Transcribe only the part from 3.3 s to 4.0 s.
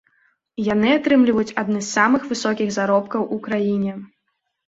у краіне.